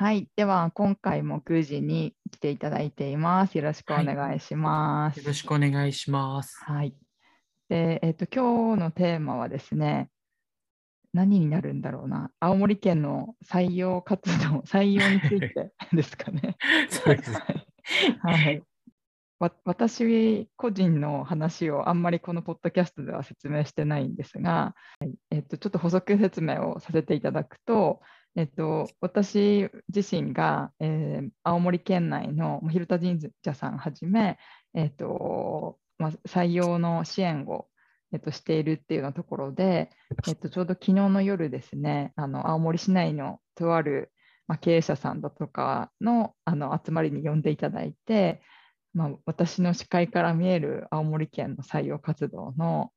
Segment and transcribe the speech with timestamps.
[0.00, 0.28] はい。
[0.36, 3.58] では、今回も9時に来ていただいています。
[3.58, 5.18] よろしくお願いします。
[5.18, 6.56] よろしくお願いします。
[6.62, 6.94] はい。
[7.68, 10.08] で、えっと、今日のテーマはですね、
[11.12, 12.30] 何になるんだろうな。
[12.38, 16.56] 青森県の採用活動、 採用について ですかね。
[16.88, 17.32] そうです。
[18.22, 18.62] はい。
[19.40, 28.00] わ私個人の話をあんまりこのポッドキャストでは説明してないんですが、はいえっと、ちょっと補足説明をさせていただくと、
[28.38, 34.38] えっと、私自身が、えー青森県内のまあ広田神社さんはじめ、
[34.74, 37.66] えっとまあ、採用の支援を、
[38.12, 39.90] えっと、しているっていうようなところで、
[40.28, 44.12] えっと、ちょうど昨日の夜ですね、あの青森市内のとある、
[44.46, 48.40] まあ、経営者さんだとかのあの集まりに呼んでいただいて、
[48.94, 52.92] まあ、私の視界から見える青森県の採用活動の、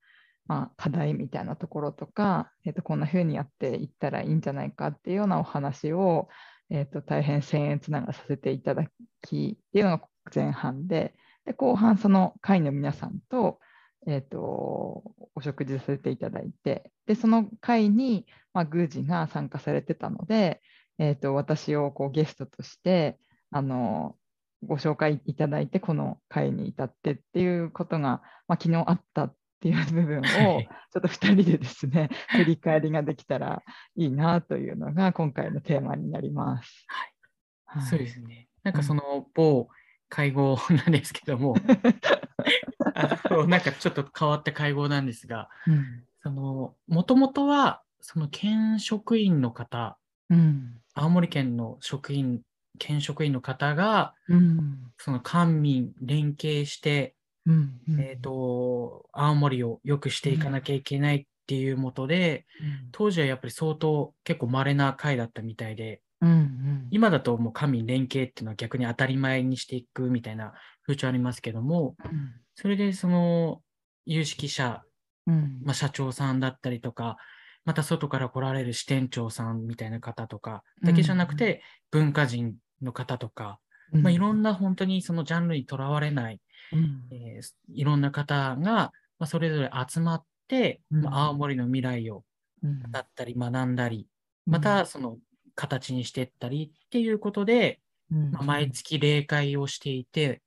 [0.48, 6.28] まあ、課題みたいなところとか、えっとこんな風にやっていったらいいんじゃないかっていうようなお話を、
[6.70, 8.86] えっと大変僭越ながらさせていただ
[9.22, 10.04] きっていうのが
[10.34, 11.14] 前半で、
[11.46, 13.60] で後半その会の皆さんと,、
[14.08, 20.62] えっとお食事させていただいて、でその会に、まあ、宮司が参加されてたので、
[20.98, 23.18] えっと私をこうゲストとして
[23.52, 24.16] あの
[24.64, 30.70] ご紹介いただいて、この会に至ってっていうことが、まあ、昨日あったっていう部分を、ちはい。
[30.96, 33.62] ょっと2人でですね、 振り返りができたら
[33.96, 36.86] いいなというのが今回のテーマになります。
[36.88, 37.80] はい。
[37.80, 37.90] はい。
[37.90, 38.48] そうですね。
[38.64, 39.70] なんかその某
[40.10, 41.54] 会合なんですけども、
[42.96, 46.04] あのなんかちょっと変わった会合なんですが、うん。
[46.24, 50.00] その、もともとは、その県職員の方、
[50.32, 50.82] うん。
[50.96, 52.42] 青森県の職員、
[52.80, 54.92] 県職員の方が、うん。
[54.98, 57.16] その官民連携して、
[57.46, 62.46] うんえっ、と、青森を良くしていかなきゃいけないっていうもとで、
[62.92, 66.88] 当時はやっぱり相当結構稀な会だったみたいで、うんうん。
[66.92, 70.54] 今だともう官民連携っていうのは逆に当たり前にしていくみたいな
[70.86, 72.32] 風潮ありますけども、うん。
[72.56, 73.62] それでその
[74.06, 74.84] 有識者、
[75.28, 75.62] うん。
[75.64, 77.18] まあ、社長さんだったりとか、
[77.66, 83.60] また外から来られる支店長さんみたいな方とかだけじゃなくて、文化人の方とか、
[83.92, 86.40] まあ、いろんな本当にそのジャンルにとらわれない、
[86.72, 87.04] うん。
[87.12, 91.02] えーいろんな方が、まあ、それぞれ集まって、うん。
[91.02, 92.24] まあ、青森の未来を
[92.64, 92.92] うん。
[92.92, 94.08] だったり学んだり、
[94.46, 95.18] またその
[95.56, 97.80] 形にしていったりっていうことで、
[98.12, 98.32] うん。
[98.32, 100.42] まあ、毎月例会をしていて、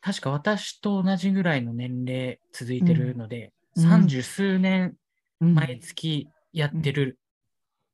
[0.00, 3.82] 確か私と同じぐらいの年齢続いてるので、うん。
[3.82, 4.96] 三十数年
[5.40, 7.18] うん毎月やってる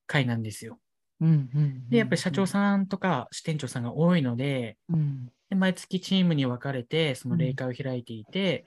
[0.06, 0.78] 会なんですよ。
[1.24, 5.30] うんうんで、やっぱり社長さんとか支店長さんが多いので、うん。
[5.48, 8.64] で毎月チームに分かれて、その例会を開いていて、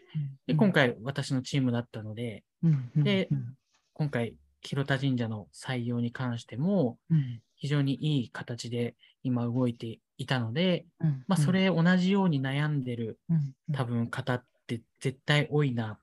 [0.47, 3.55] で今回私のチームだったので、うんうんでうん。
[3.93, 7.41] 今回、広田神社の採用に関しても、うん。
[7.59, 11.23] 非常にいい形で今動いていたので、うん。
[11.27, 15.99] まあ、それ同じように悩んでるうん多分方って絶対多いなっ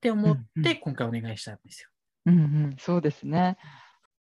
[0.00, 0.62] て思っうんうん。
[0.62, 1.88] て今回お願いしたんですよ。
[2.26, 3.56] うんうん、そうですね。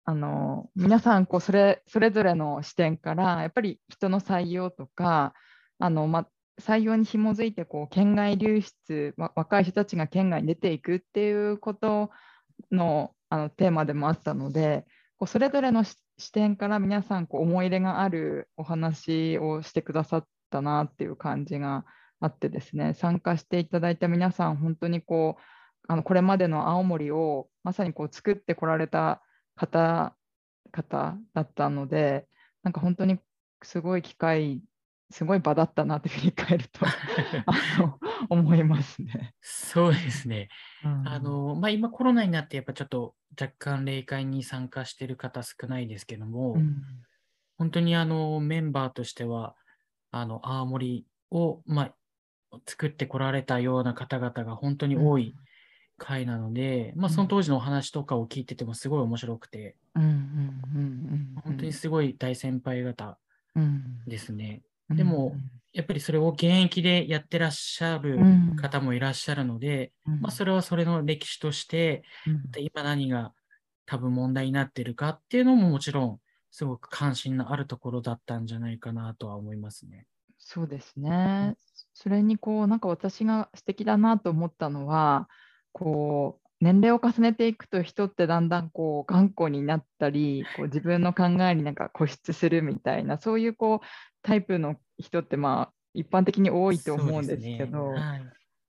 [0.05, 5.33] あの皆さんこうそれそれぞれの視点からやっぱり人の採用とか
[5.79, 6.27] あの、ま、
[6.61, 12.11] 採用に紐づいてこう県外流出若い人たちが県外に出ていくっていうこと
[12.71, 14.85] のあのテーマでもあったので
[15.17, 15.97] こうそれぞれの視
[16.31, 21.85] 点から皆さんこう思い入れがあるお話をしてくださったなっていう感じが
[22.19, 22.93] あってですね。
[22.93, 25.41] 参加していただいた皆さん本当にこう
[25.87, 29.21] あのこれまでの青森をまさにこう作ってこられた
[29.55, 32.27] 方々だったので、
[32.63, 33.19] なんか本当に
[33.61, 34.61] すごい機会、
[35.11, 36.79] すごい場だったなって振り返ると
[37.45, 39.35] あの思いますね。
[39.41, 40.49] そうですね。
[40.83, 46.83] うんあの、まあ、今コロナになってやっぱちょっと若干例会に参加してる方少ないですけども、うん
[47.55, 49.55] 本当にあのメンバーとしては、
[50.11, 51.93] あの青森を、ま
[52.51, 55.35] あ、作ってこられたような方々が本当に多い
[55.97, 60.89] 会なので、まあ、その当時のお話とかを聞いててもすごい面白くて、うんうんうんう
[61.39, 63.17] ん本当にすごい大先輩方
[63.55, 64.05] うん。
[64.07, 64.61] ですね。
[64.89, 64.97] うん。
[64.97, 65.35] でも
[65.73, 68.55] やっぱりそれを現役でやってらっしゃるうん。
[68.55, 70.21] 方もいらっしゃるので、うん。
[70.21, 72.03] まあ、それはそれの歴史として、
[72.57, 73.33] 今何が
[73.85, 76.19] 多分問題になってるかっていうのももちろん
[76.51, 80.05] すごく関心のあるところだったんじゃないかなとは思いますね。
[80.37, 81.55] そうですね。
[81.93, 85.29] それにこうなんか私が素敵だなと思ったのは
[85.73, 93.87] こう年齢を重ねていくと人ってだんだんこう頑固になったりこう自分の考えになんか固執するみたいなそういうこう
[94.21, 97.99] タイプの人ってまあ一般的に多いと思うんですけど、ね。
[97.99, 98.21] はい、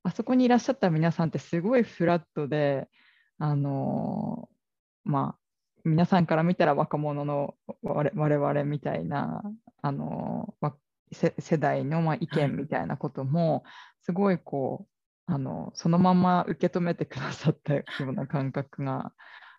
[0.03, 2.89] あそこにいらっしゃった皆さんってすごいフラットで
[3.39, 5.39] あのー、まあ
[5.85, 9.43] 皆さんから見たら若者の我々みたいな
[9.83, 10.73] あのー、
[11.39, 13.63] 世代のま意見みたいなことも、
[14.01, 14.94] すごいこう
[15.27, 19.13] あのそのまま受け止めてくださったような感覚が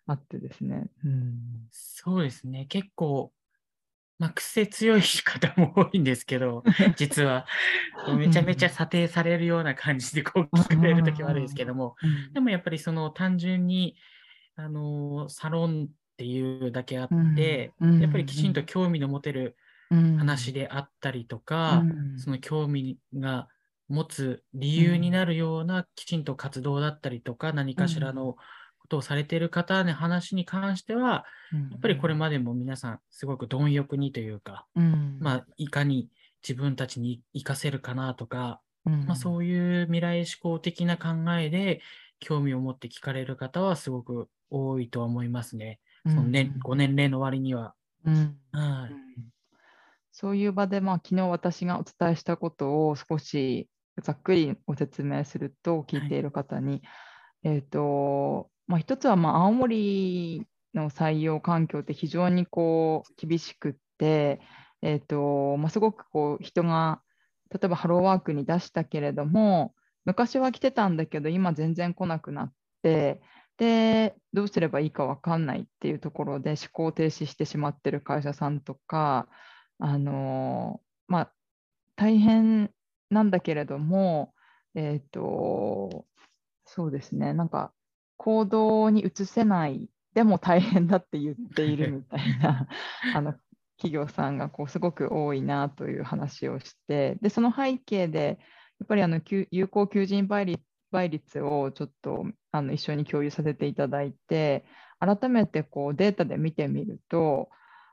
[0.07, 0.87] あってですね。
[1.03, 2.65] うん、そうですね。
[2.69, 3.31] 結構
[4.17, 6.63] まあ、癖強い方も多いんですけど、
[6.95, 7.45] 実は、
[8.17, 11.95] めちゃめちゃ査定されるような感じでこう聞かれる時もあるんですけども、
[12.33, 13.97] でもやっぱりその単純に、
[14.55, 19.57] あのサロンっていうだけあって、やっぱりきちんと興味の持てる
[19.89, 21.83] 話であったりとか、
[22.17, 23.49] その興味が
[23.87, 28.35] 持つ理由になるようなきちんと活動だったりとか、何かしらの
[28.79, 31.25] ことをされている方の話に関しては、
[31.71, 34.67] やっぱりこれまでも皆さんすごく貪欲にというか、
[35.19, 36.09] まあ、いかに
[36.47, 38.61] 自分たちに活かせるかなとか、
[39.07, 41.09] まあ、そういう未来志向的な考
[41.39, 41.81] えで
[42.19, 45.79] 興味を持って聞かれる方はすごく多いとは思いますね。
[46.07, 47.73] その年ご年齢の割には。
[48.51, 48.95] はい。
[50.11, 53.67] そういう場で、まあ、昨日私がお伝えしたことを少し
[54.01, 64.41] ざっくりご説明すると、聞いている方に、はい、えっ、ー、と、まあ、一つは、まあ、青森の採用環境って非常にこう厳しくって、
[64.81, 67.01] えーとまあ、すごくこう人が
[67.51, 72.51] 例えばハローワークに出したけれども昔は来てたんだけど今全然来なくなっ
[72.83, 73.21] て
[73.57, 79.27] でどうすればいいか分かんないっていうところで思考停止してしまってる会社さんとか
[79.79, 81.31] あのまあ
[81.95, 82.71] 大変
[83.15, 84.33] なんだけれども
[84.75, 86.05] えっ、ー、と
[86.65, 87.33] そうですね。
[87.33, 87.71] なんか
[88.17, 92.67] 行動に移せないでも大変だって言っているみたいな
[93.15, 93.33] あの
[93.77, 98.39] 企業さんがこうすごく多いなという話をしてでその背景で
[98.79, 99.19] やっぱりあの
[99.51, 104.65] 有効求人倍率倍率をちょっとあの一緒に共有させていただいて
[104.99, 107.49] 改めてこうデータで見てみると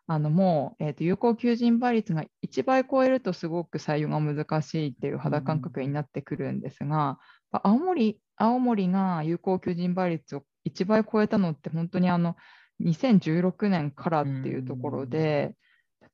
[0.06, 7.18] あのもう、えー、と有効求人倍率が1倍超えるとすごく採用が難しいっていう肌感覚になってくるんですが、
[7.52, 12.36] うん、青森青森が有効求人倍率を1倍超えたのって本当にあの
[12.82, 15.54] 2016年からっていうところで、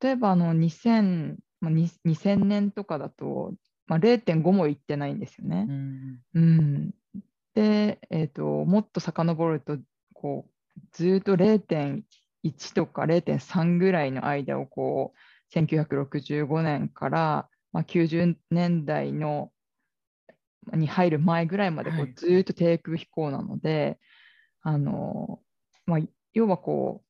[0.02, 3.54] 例えばあの2000、まあ、2000年とかだと、
[3.86, 5.66] まあ、0.5もいってないんですよね。
[6.34, 6.90] うん、
[7.54, 9.78] で、えーと、もっと遡ると
[10.12, 12.02] こうずっと0.1
[12.74, 15.12] とか0.3ぐらいの間をこ
[15.52, 19.50] う1965年から、まあ、90年代の
[20.72, 23.98] に入る前ぐらいまでこうずっと低空飛行なので、
[24.60, 25.40] はい、あの
[25.86, 26.00] まあ、
[26.34, 27.08] 要はこう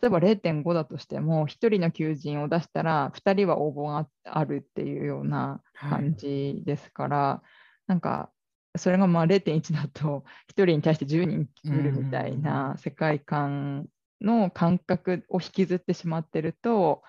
[0.00, 7.48] 例えば0.5だとしても1人の求人を出したら2人は応募があるっていうような感じですから、はい、
[7.88, 8.30] なんか
[8.76, 13.86] それがまあ0.1だと1人に対して10人来るみたいな世界観
[14.20, 17.02] の感覚を引きずってしまってると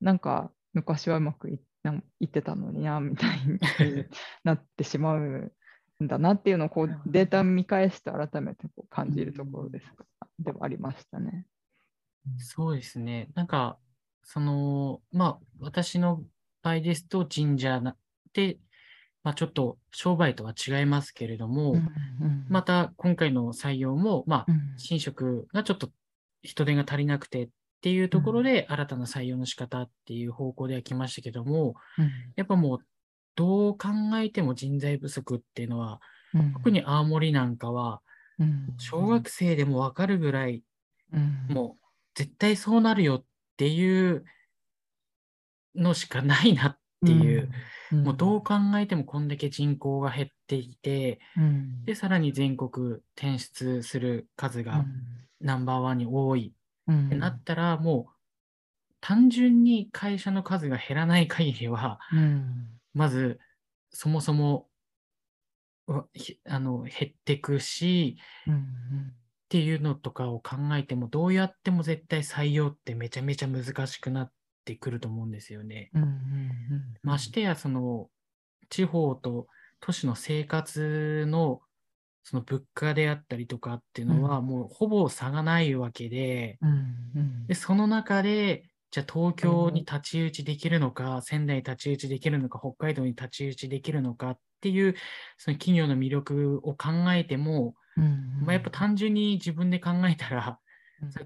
[0.00, 3.58] なんか昔はうまくいってたのになみたいに
[4.44, 5.52] なってしまうん
[6.00, 9.86] だなっていうのをこうデータ見返して改めてこう感じるところです
[10.38, 11.46] ではありましたね。
[12.38, 13.28] そうですね。
[13.34, 13.78] なんか、
[14.22, 16.22] その、まあ、私の
[16.62, 17.80] 場合ですと、神社
[18.32, 18.58] で、
[19.22, 24.52] まあ、ちょっと商売とは違いますけれども、うんうん、また今回の採用も、まあ、
[24.90, 25.90] 寝食がちょっと
[26.46, 32.78] 人手が足りなくてっっていうところで、新たな採用の仕方っていう方向では来ましたけども、うん、やっぱもう、
[33.36, 36.00] どう考えても人材不足っていうのは、
[36.34, 38.00] うん、特に青森なんかは、
[38.78, 40.64] 小学生でも分かるぐらい、
[41.48, 41.86] もう
[42.16, 43.24] 絶対そうなるよっ
[43.56, 44.24] ていう
[45.74, 47.50] のしかないなっていう、
[47.92, 51.20] もうどう考えてもこんだけ人口が減っていて、
[51.84, 54.84] で、さらに全国転出する数が
[55.46, 56.52] ナンバーワンに多い
[56.90, 58.12] ってなったら、もう
[59.00, 63.38] 単純に会社の数が減らない限りは、うん、まず
[63.90, 64.66] そもそも
[65.88, 68.64] あの減っていくし、うんうん、っ
[69.48, 74.32] ていうのとかを考えてもどうやっても絶対採用ってめちゃめちゃ難しくなっ
[74.64, 75.90] てくると思うんですよね。
[75.94, 78.08] うんうんうん、ましてやその
[78.68, 79.46] 地方と
[79.78, 81.60] 都市の生活の
[82.28, 86.58] その物価であったりとかっていうのは、もうほぼ差がないわけで、
[87.46, 94.96] でその中で、じゃあ東京に太刀打ちできるのか、仙台に太刀打ちできるのか、北海道に太刀打ちできるのかっていう、
[95.38, 100.58] その企業の魅力を考えても、うんまあ、やっぱ単純に自分で考えたら、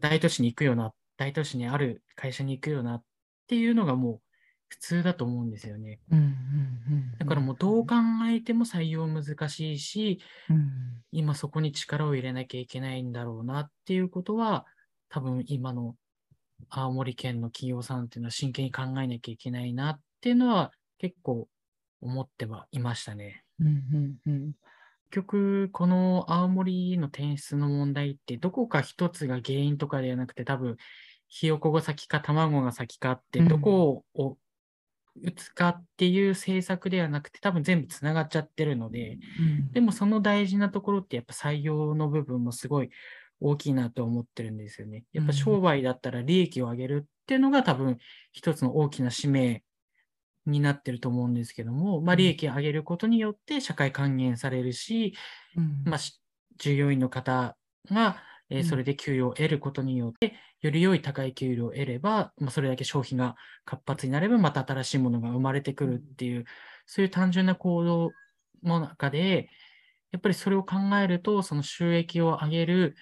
[0.01, 3.03] 大都市に行くよな、大都市にある会社に行くよなっ
[3.47, 4.21] ていうのがもう
[4.71, 6.01] 普通だと思うんですよね。
[6.11, 7.97] うんうんうんだからもうどう考
[8.29, 10.71] えても採用難しいし、うん
[11.13, 14.65] 今そこに力を入れなきゃいけないんだろうなっていうことは、
[15.09, 15.97] 多分今の
[16.69, 21.49] 青森県の企業さんっていうのは真剣に考えなきゃいけないなっていうのは結構
[22.01, 23.43] 思ってはいましたね。
[23.59, 24.53] うんうんうん
[25.13, 30.77] 結局、この青森の転出の問題って、どこか一つが原因とかではなくて、多分、
[31.27, 34.37] ひよこが先か卵が先かって、うんどこを打
[35.37, 39.73] つかっていう政策ではなくて、多分全部つながっちゃってるので、うん。
[39.73, 42.91] でもその大事なところってやっぱ採用の部分もすごい
[43.41, 45.05] 大きいなと思ってるんですよね。
[45.13, 47.99] やっぱ商売だったら利益を上げるっていうのが多分
[48.33, 49.63] 一つの大きな使命
[50.47, 55.15] になってると思うんですけども、まあ利益を上げることによって社会還元されるし、
[55.57, 55.83] うん。
[55.85, 56.21] まあし
[56.59, 57.57] 従業員の方
[57.91, 66.45] がえそれで給与を得ることによって、より良い高い給料を得れば、まあ、それだけ消費が活発になれば、また新しいものが生まれてくるっていう、
[66.85, 68.11] そういう単純な行動
[68.65, 69.49] の中で、
[70.11, 72.97] やっぱりそれを考えると、その収益を上げる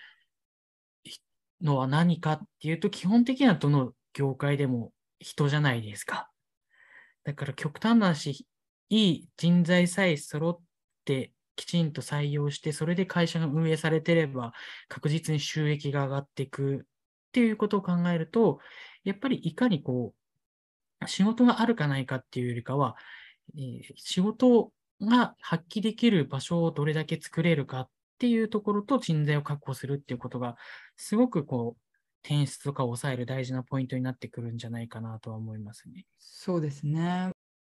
[1.62, 6.30] のは何かっていうと、基本的にはどの業界でも人じゃないですか。
[7.24, 8.46] だから極端な話、
[8.90, 10.58] いい人材さえ揃っ
[11.04, 14.52] てきちんと採用して、それで会社が運営されてれば、
[14.88, 18.60] 確実に収益が上がっていくっていうことを考えると、
[19.04, 20.14] やっぱりいかにこ
[21.02, 22.96] う、仕事があるかないかっていうよりかは、
[23.56, 27.88] えー仕事が発揮できる場所をどれだけ作れるかっ
[28.18, 30.56] ていうところと人材を確保するっていうことが、
[30.96, 31.80] すごくこう、
[32.24, 36.04] 転出とかを抑える大事なポイントになってくるんじゃないかなとは思いますね。
[36.18, 37.30] そうですね。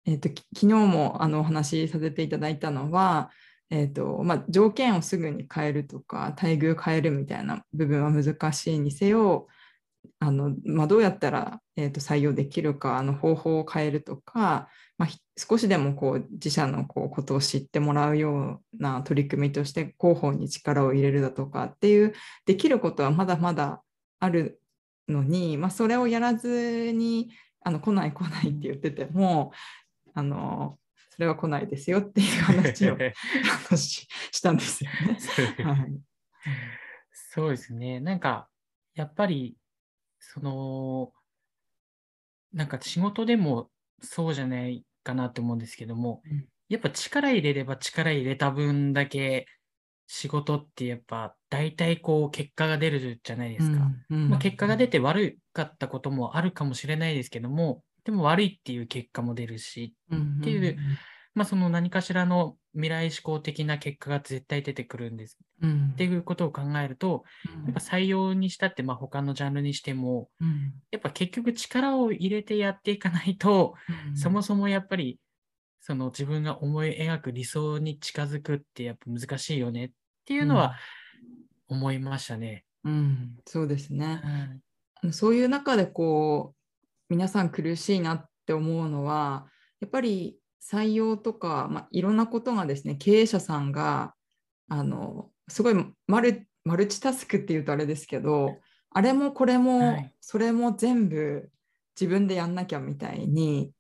[0.05, 3.31] えっ、と、昨日もあのお話しさせていただいたのは、
[3.73, 9.49] えっ、と、まあ、条件をすぐに変えるとか、待遇変えるみたいな部分は難しいにせよ、
[10.19, 22.15] あのまあ、どうやったら、えー、と採用できるかあの方法を変えるとか、まあ、少しでもこう自社のこうことを知ってもらうような取り組みとして広報に力を入れるだとかっていう
[22.47, 23.83] できることはまだまだ
[24.21, 24.61] ある
[25.09, 27.31] のに、まあ、それをやらずに
[27.65, 29.53] あの来ない来ないって言ってても
[30.15, 30.79] あの
[31.15, 32.97] それは来ないですよっていう話を
[33.77, 34.91] ししたんですよ
[35.59, 35.65] ね。
[35.65, 36.01] はい
[37.35, 37.99] そうですね。
[38.01, 38.51] なんか、
[38.95, 39.57] やっぱり、
[40.19, 41.13] その、
[42.53, 43.71] なんか仕事でも
[44.03, 49.45] そうじゃないかなと思うんですけども、うんやっぱ力入れれば力入れた分だけ
[50.07, 53.91] 仕事ってやっぱ大体こう結果が出るじゃないですか。
[54.09, 60.77] うんまあ、結果が出て悪かったこともあるかもしれないですけども、でも悪いっていう結果も出るし、っていう
[61.35, 65.39] まあその何かしらの未来志向的な結果が絶対出てくるんです。
[65.61, 65.91] うん。
[65.93, 67.25] っていうことを考えると、
[67.67, 70.75] やっぱ採用にしたって、まあ他のジャンルにしても、うん。
[70.91, 73.75] やっぱ結局力を入れてやっていかないと、
[74.09, 74.17] うん。
[74.17, 75.19] そもそもやっぱり、
[75.81, 79.87] その自分が思い描く理想に近づくってやっぱ難しいよね。
[79.87, 79.91] っ
[80.27, 80.77] ていうのは
[81.69, 82.65] 思いましたね。
[82.85, 84.21] うん、そうですね。
[85.03, 85.09] う。
[85.09, 86.62] んそういう中でこう
[87.13, 89.47] 皆さん苦しいなって思うのは
[89.81, 94.15] やっぱり採用とか、まあ、いろんなことがですね経営者さんが
[94.71, 95.75] あのすごい
[96.07, 98.57] マルマルチタスクっていうとあれですけど
[98.91, 100.15] あれもこれも、はい。
[100.23, 101.51] それも全部
[102.01, 103.73] 自分でやんなきゃみたいに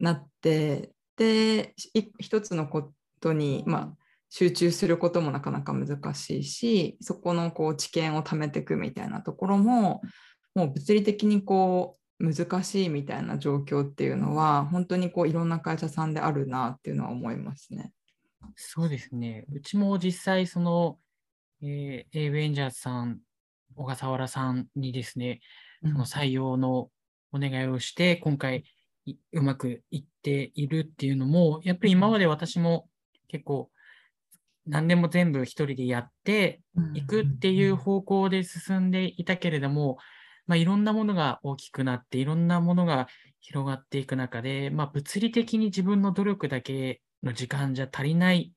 [0.00, 3.96] なってでい一つのことに、まあ、
[4.30, 10.00] 集中することもなかなか難しいしそこのこう知見を貯めていくみたいなところも
[10.54, 17.92] もう物理的にこう難しいみたいな状況っていうのは本当にこういろんな会社さんであるなっていうのは思いますね。
[18.56, 19.44] そうですね。
[19.52, 20.98] うちも実際、その、
[21.62, 23.20] えー、エイブエンジャーズさん、
[23.76, 25.40] 小笠原さんにですね、
[25.82, 26.90] その採用の
[27.32, 28.64] お願いをして、今回
[29.04, 32.88] いうまくいっているっていうのも、やっぱり今まで私も
[33.28, 33.70] 結構
[34.66, 36.60] 何でも全部一人でやって
[36.94, 39.98] いくっていう方向で進んでいたけれども、
[40.48, 43.06] まあ、いろんなものが大きくなって、いろんなものが
[43.40, 48.52] 広がっていく中で、まあ、物理的に自分の努力だけの時間じゃ足りない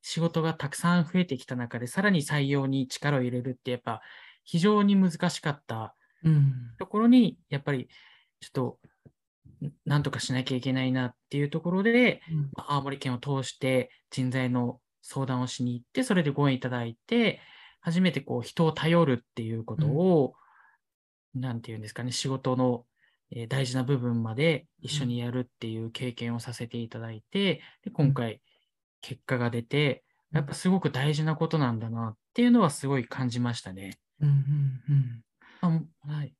[0.00, 4.00] 仕事がたくさん増えてきた中で、さらに採用に力を入れるって、やっぱ
[4.44, 5.94] 非常に難しかった
[6.24, 6.74] うん。
[6.78, 7.88] ところに、やっぱり
[8.40, 8.78] ちょっと、
[9.66, 12.50] んなんとかしなきゃいけないなっていうところで、うん。
[12.54, 17.40] まあ青森県を通して人材の相談をしに行って、それでご縁いただいて、
[17.80, 20.34] 初めてこう人を頼るっていうことを、
[21.34, 22.84] なんていうんですかね、仕事の
[23.30, 28.40] えー大事な部分まで一緒にやるっていう経験をさせていただいて、で今回
[29.00, 33.98] 結果が出て、やっぱすごく大事なことなんだなっていうのはすごい感じましたね。
[34.20, 35.24] うんうん
[35.60, 36.34] あもはい、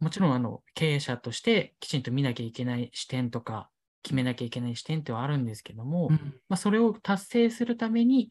[0.00, 3.68] もちろんあの経営者としてきちんと見なきゃいけない視点とか
[4.02, 6.16] 決めなきゃいけない視点ってはあるんですけども、うん。
[6.48, 8.30] まあ、それを達成するために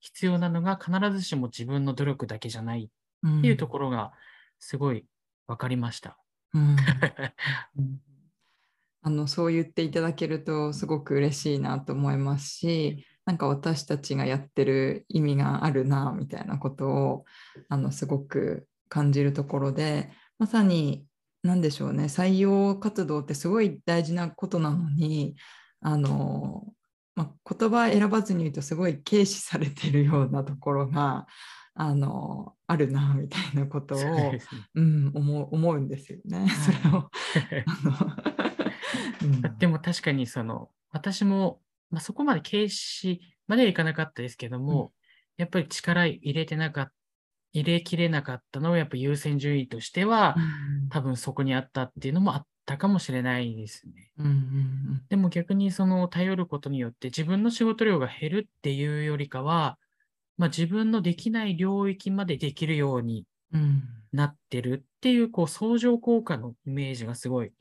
[0.00, 2.90] 必要なのが必ずしも自分の努力だけじゃない
[3.22, 4.12] うんっていうところが
[4.62, 5.04] すごい
[5.48, 6.16] 分かりました。
[6.54, 6.76] うん
[7.78, 8.00] うん
[9.04, 17.24] あのそう言っていただけるとすごく嬉しいなと思いますしなんか私たちがやってる意味があるなみたいなことを
[17.68, 21.04] あのすごく感じるところでまさに
[21.42, 25.34] 何でしょうね採用活動ってすごい大事なことなのに
[25.80, 26.64] あの、
[27.16, 31.26] まあ、言葉選ばずに言うとすごい軽視されてるようなところが
[31.74, 34.40] あのあるなみたいなことをね
[34.74, 36.46] うん、思う思うんですよね。
[36.50, 37.10] それを。
[39.58, 41.60] でも確かにその私も、
[41.90, 44.92] まあ、そこまで軽視まではいかなかったですけども、
[45.36, 46.92] やっぱり力入れてなかった
[47.52, 50.36] 入れきれなかったのはやっぱ優先順位としては、
[50.90, 54.12] 多分そこにあったっていうのもあったかもしれないですね。
[54.18, 59.78] うんうんでも逆にその頼ることによって自分の仕事量が減るっていうよりかは、
[60.38, 67.52] まあ、自分のできない領域までできるようにうんうんなってるっていうこう相乗効果のイメージがすごい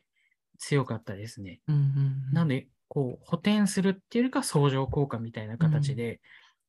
[0.59, 1.61] 強かったですね。
[1.67, 6.19] うんうんなので、こう補填するっていうよりか相乗効果みたいな形で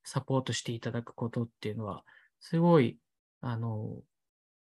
[0.04, 2.04] サポートしていただくことっていうのは、
[2.40, 2.96] すごい、
[3.40, 4.00] あの、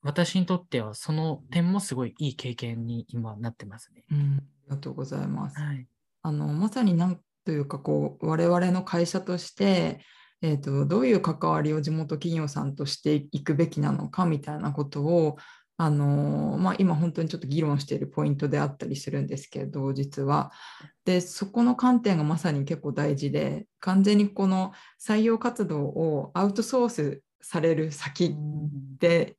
[0.02, 4.04] 私にとってはその点もすごいいい経験に今なってますね。
[4.11, 5.61] うんありがとうございます。
[5.61, 5.87] はい。
[6.23, 10.00] あのまさになんというかこう我々の会社として、
[10.42, 15.37] えー、とどういう関わりを地元企業さんとしていくべきなのかみたいなことを
[15.76, 20.53] あの、まあ、今本当にちょっと議論しているポイントであったりするんですけど実は。
[21.05, 28.37] でそこの観点がまさに結構大事で完全にこの採用活動をアウトソースされる先
[28.98, 29.37] で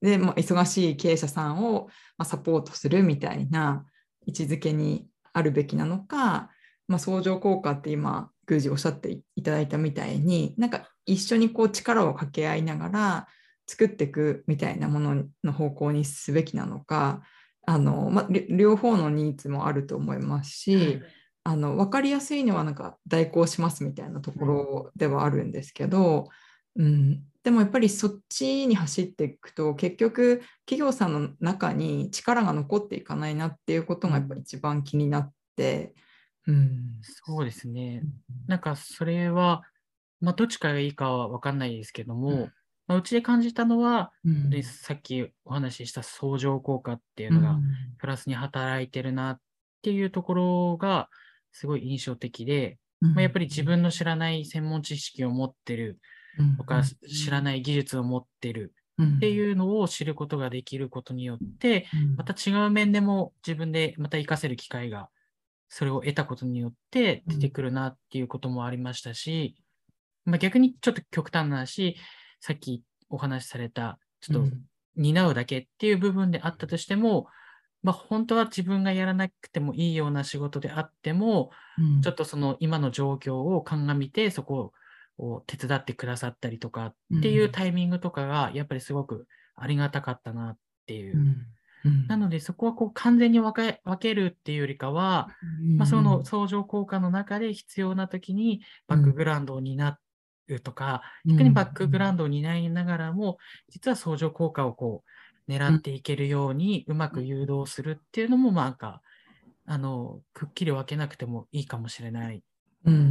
[0.00, 3.84] で、まあ、忙しい経営者さんを、まあ、サポートするみたいな
[4.26, 6.50] 位置づけにあるべきなのか、
[6.86, 13.28] まあ、相乗効果って今宮司おっしゃっていただいたみたいになんか一緒にこう力を掛け合いながら
[13.66, 17.22] 作っていくみたいなものの方向にすべきなのか
[17.66, 21.02] あの、ま両方のニーズもあると思いますし、
[21.44, 26.28] あの分かりやすいのはなんか代行しますみたいなところではあるんですけど、
[26.76, 35.94] うん、でもやっぱりそっちに走っていくと結局企業さんの中に力が残っていかないなっていうことがやっぱり一番気になって、
[36.48, 38.02] うん、そうですね。
[38.46, 39.62] なんかそれは、
[40.20, 42.52] まあ、どっちかがいいかは分かんないですけども、うん。
[42.86, 44.50] まあ、うちで感じたのは、うん。
[44.50, 47.62] でさっきお話しした相乗効果っていうのが、うん。
[47.98, 49.40] プラスに働いてるなっ
[49.82, 51.08] ていうところが
[51.52, 55.98] すごい印象的で、まあ、やっぱり自分の知らない専門知識を持ってる
[56.56, 58.78] とか、知らない技術を持ってるっ
[59.16, 65.08] っていうのを知ることができることによって、また違う面でも自分でまた活かせる機会が、
[65.68, 69.56] それを得たことによって出てくるなっていうこともありましたし、
[70.24, 71.96] まあ、逆にちょっと極端な話、
[72.40, 74.56] さっきお話しされた、ちょっと
[74.96, 77.26] 担うだけっていう部分であったとしても、
[77.82, 81.50] まあ、本当は自分がやらなくてもいいような仕事であっても、
[82.02, 84.72] ちょっとその今の状況を鑑みて、そこ
[85.18, 91.36] を手伝ってくださったりとかっていうタイミングとかが、やっぱりすごくありがたかったなっていう。
[92.06, 95.28] なので、そこはこう完全に分け分けるっていうよりかは、
[95.76, 99.98] まあ、その相乗効果の中で必要な時にバックグラウンドを担
[100.48, 103.38] うとか、逆にバックグラウンドを担いながらも、
[103.68, 105.04] 実は相乗効果をこ
[105.48, 109.02] う狙っていけるようにうまく誘導するっていうのも、なんか、
[109.66, 112.42] あの、くっきり分けなくてもいいかもしれない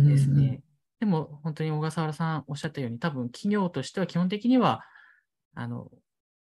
[0.05, 0.61] ですね。
[0.99, 4.83] でも、本当に小笠原さんおっしゃったように、多分企業としては基本的には、
[5.55, 5.91] あの、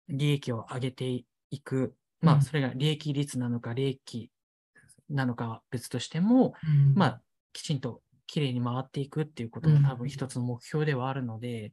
[0.08, 1.96] 利益を上げていく。
[2.24, 4.30] まあ、それが利益率なのか、利益
[5.10, 6.54] なのかは別としても、
[6.94, 7.20] まあ、
[7.52, 11.72] きちんときれいに回っていくっていうことが多分一つの目標ではあるので、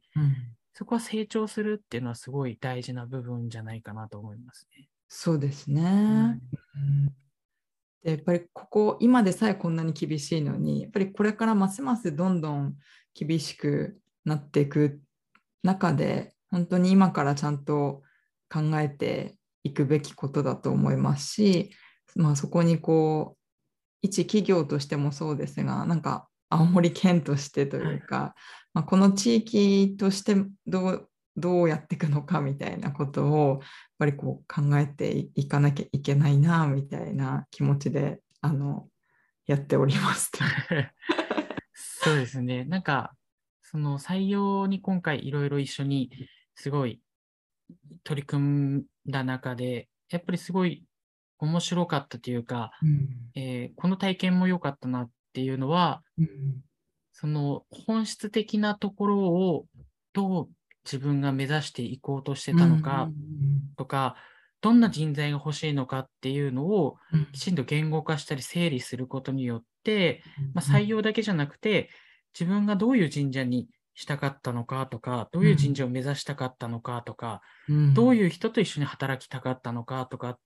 [0.74, 4.88] そこは成長するっていうのはすごい大事な部分じゃないかなと思いますね。
[5.08, 5.82] そうですね。
[5.82, 7.06] うん。
[8.02, 12.74] でやっぱりここ今でさえこんなに厳しいのにやっぱりこれからますますどんどん
[13.14, 15.00] 厳しくなっていく
[15.62, 18.02] 中で本当に今からちゃんと
[18.50, 21.70] 考えていくべきことだと思いますし、
[22.14, 23.38] まあ、そこにこう
[24.02, 28.40] 一企業としてもそうですがなんか青森県としてというか、はい、
[28.74, 33.60] まあ、この地域としてどうどうやっていくのかみたいなことをやっ
[34.00, 38.86] ぱりこう考えていかなきゃいけないなみたいな気持ちであの
[39.46, 40.30] やっております。
[41.72, 42.64] そうですね。
[42.64, 43.14] なんか、
[43.62, 46.10] その採用に今回いろいろ一緒に
[46.54, 47.00] すごい
[48.04, 50.84] 取り組んだ中で、やっぱりすごい
[51.38, 53.08] 面白かったというか、うん。
[53.34, 56.28] えーこの体験も良かったなっていうのは、うん。
[57.12, 59.66] その本質的なところを
[60.12, 60.48] どう
[60.84, 63.10] 自分が目指していこうとしてたのか
[63.76, 64.16] とか、
[64.60, 67.26] どんな人材が欲しいのかっていうのをうん。
[67.32, 70.22] きちんと言語化したり整理することによって、
[70.54, 71.90] まあ、採用だけじゃなくて、
[72.38, 77.42] 自分がどういう神社にしたかったのかとか、どういう神社を目指したかったのかとか、
[77.94, 80.38] どうういう人と一緒に働きたかったのかとかっ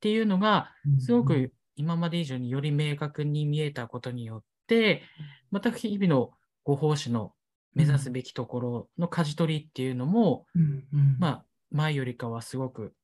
[0.00, 5.02] ていうのが、すごく今まで以上により明確に見えたことによって、
[5.50, 6.32] また日々の
[6.64, 7.32] ご奉仕の
[7.74, 10.62] 目指すべきところの舵取りっていうのも、うん。
[10.92, 11.16] うん。
[11.18, 12.94] まあ、前よりかはすごく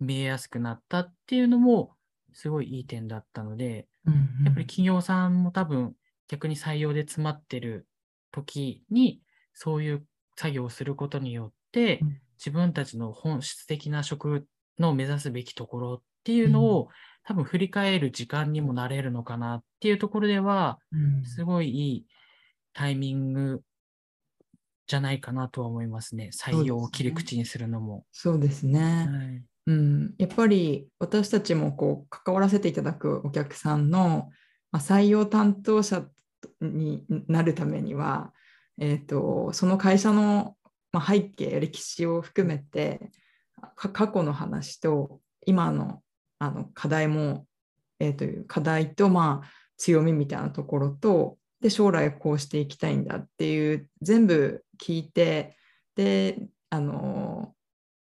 [0.00, 1.94] 見えやすくなったっていうのも、
[2.32, 4.14] すごいいい点だったので、うん。
[4.14, 4.44] うん。
[4.44, 5.94] やっぱり企業さんも多分
[6.26, 7.86] 逆に採用で詰まってる
[8.32, 9.22] 時に
[9.60, 14.46] そういう作業をすることによってうん自分たちの本質的な職
[14.78, 16.88] の目指すべきところっていうのを
[17.24, 22.06] 多分振り返る時間にもなれるのかなっていうところではうんすごいいい
[22.74, 23.62] タイミング
[24.86, 26.30] じゃないかなとは思いますね。
[26.32, 28.04] 採用を切り口にするのも。
[28.12, 28.80] そうですね。
[28.80, 34.30] はいうん、やっぱり私たちもこう関わらせていただくお客さんの、
[34.70, 36.06] まあ、採用担当者
[36.60, 38.32] になるためには、
[38.80, 40.56] えー、とその会社の、
[40.92, 43.10] まあ、背景歴史を含めて
[43.76, 46.02] か過去の話と今の
[46.40, 47.46] あの課題も、
[47.98, 55.56] えーという課題と、まあ、強みみたいなところとで将来こうしていきたいんだっていう全部聞いて
[55.96, 56.38] で
[56.70, 57.54] あの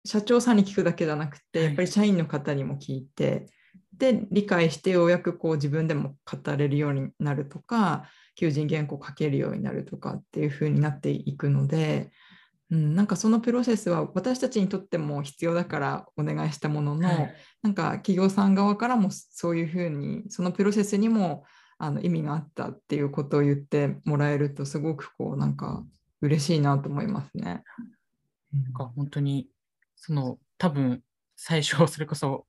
[0.05, 1.67] 社長さんに聞くだけじゃなくて、はい。
[1.67, 3.47] やっぱり社員の方にも聞いて、
[3.99, 12.09] で、理解してようやくこう自分でも語れるようになるとか、求人原稿書けるようになるとかっていう風になっていくので、
[12.71, 21.43] うん、なんかそのプロセスは私たちにとっても必要だからお願いしたものの、はいなんか企業さん側からもそういう風にそのプロセスにも
[21.77, 25.83] あの意味があったっていうことを言ってもらえるとすごくこうなんか
[26.21, 27.63] 嬉しいなと思いますね。
[28.53, 29.49] なんか本当に、
[29.95, 31.01] その多分
[31.35, 32.45] 最初それこそ、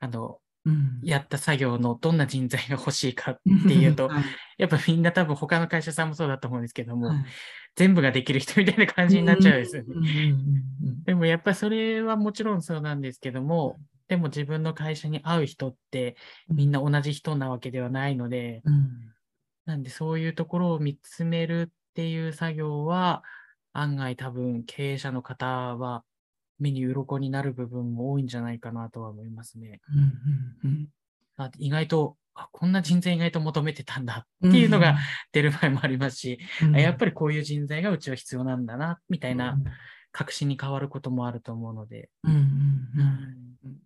[0.00, 0.36] あの、うん
[1.02, 4.24] やった作業のどんな人材が欲しいかっていうと、 はい。
[4.58, 7.24] やっぱみんな多分他の会社さんもそうだと思うんですけども、はい。
[7.76, 10.34] 全部ができる人みたいな感じになっちゃうんですよね。
[11.04, 13.76] でもやっぱりそれはもちろんそうなんですけども、
[14.08, 16.16] でも自分の会社に合う人って
[16.48, 16.56] うん。
[16.56, 19.14] みんな同じ人なわけではないので、うん。
[19.66, 23.22] なんでそういうところを見つめるっていう作業は、
[23.72, 26.04] 案外多分経営者の方は
[26.58, 29.80] 目に鱗になる部分も多いんじゃないかなとは思いますね。
[30.64, 30.88] うんうん
[31.40, 34.96] あ意外と、あこんな人材意外と求めてたんだっていうのが
[35.32, 39.56] 出る場合もありますし、うんあやっぱりこういう人材がうちは必要なんだな、みたいな
[40.10, 42.10] 確信に変わることもあると思うので。
[42.24, 42.44] うんうんうん
[43.64, 43.78] うん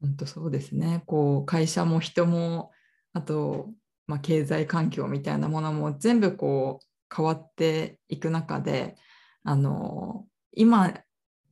[0.00, 1.02] 本当そうですね。
[1.06, 2.70] こう会社も人も
[3.12, 3.68] あと、
[4.06, 8.96] まあ、経済環境みたいなものも全部こう変わっていく中で
[9.42, 10.94] あの今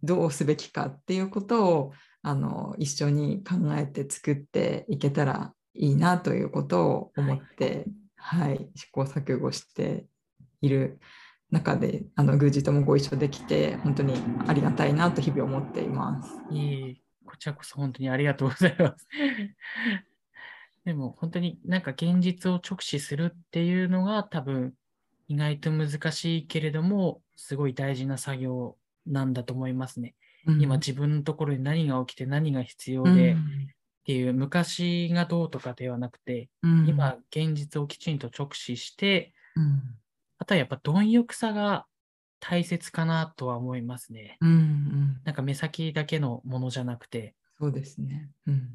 [0.02, 10.06] どうすべきかっていうことをあの一緒に考えて作っていけたらいいなということを思って、はい試行錯誤して
[10.60, 10.98] いる
[11.52, 14.14] 中であの宮司ともご一緒できて本当に
[14.48, 16.32] ありがたいなと日々思っています。
[16.50, 19.06] いえいえこちらこそ本当にありがとうございます。
[20.84, 24.74] でも本当になんか現実を直視するっていうのが多分
[25.28, 28.76] 意外と難しいけれども、すごい大事な作業
[29.06, 30.14] なんだと思いますね。
[30.60, 33.36] 今自分のところに何が起きて何が必要でっ
[34.06, 36.86] ていう昔がどうとかではなくて、うん。
[36.88, 39.82] 今現実をきちんと直視して、うん。
[40.38, 41.86] あとはやっぱ貪欲さが
[42.38, 44.36] 大切かなとは思いますね。
[44.40, 48.30] うんうん、なんか目先だけのものじゃなくて、そうですね。
[48.46, 48.68] うん、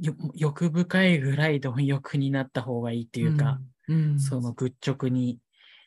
[0.00, 4.18] よ欲深いぐらい貪欲になった方がいいっていうか、、うん。
[4.18, 5.38] その愚直に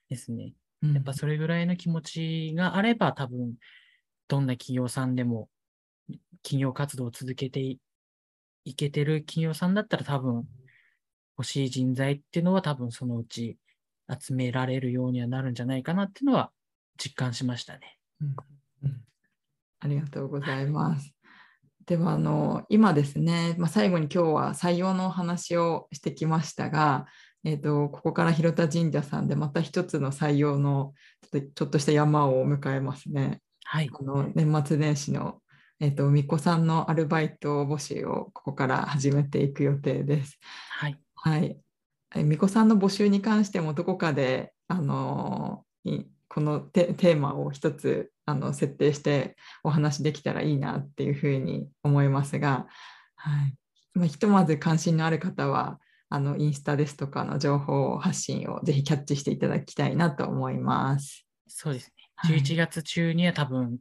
[0.10, 0.54] ですね。
[0.84, 3.54] やっぱそれぐらいの気持ちがあれば多分、
[4.28, 5.50] どんな企業さんでも
[6.44, 7.78] 企業活動を続けて
[8.66, 10.48] いけてる企業さんだったら多分
[11.38, 13.58] 欲しい人材っていうのは多分そのうち
[14.10, 16.52] 集められるようにはなるんじゃないかなっていうのは
[16.98, 17.98] 実感しましたね。
[18.22, 18.36] うん
[18.84, 19.04] うん
[19.84, 21.14] ありがとうございます。
[21.86, 27.06] ではあの今ですね、まあ、最後に今日は採用のお話をしてきましたが、
[27.44, 30.94] えー、とここから広田神社さんでまた一つの採用の
[31.34, 33.42] ちょっとした山を迎えますね。
[33.74, 33.90] はい。
[33.92, 35.42] あの年末年始の、
[35.80, 40.38] えっと巫女さんのアルバイト募集をここから始めていく予定です。
[40.70, 41.00] はい。
[41.16, 41.58] はい。
[42.16, 52.68] え巫女さんの募集に関してもどこかであのいこのテテーマを一つあの設定してお話できたらいいなっていうふうに思いますが、
[53.16, 53.56] はい
[53.96, 61.26] まあ、ひとまず関心のある方はあのインスタですとかの情報発信をぜひキャッチしていただきたいなと思います。
[61.48, 62.03] そうですね。
[62.24, 63.80] はい11月中には多分、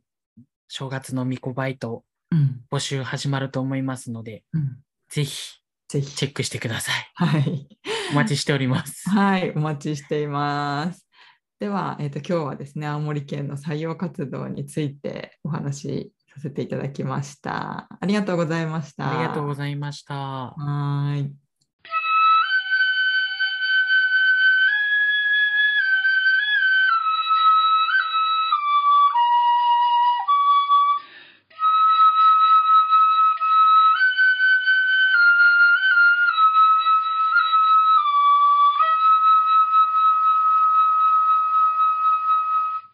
[0.67, 4.79] 正月のミコバイトうん募集始まると思いますので、うん、
[5.09, 7.11] ぜひぜひチェックしてください。
[7.15, 7.69] はい。
[8.13, 9.09] お待ちしております。
[9.11, 11.07] はい、お待ちしています。
[11.61, 17.89] では、えーと、今日はですね、青森県の採用活動についてお話しさせていただきました。
[18.01, 19.21] ありがとうございました。
[19.21, 20.15] ありがとうございました。
[20.15, 21.42] はーい。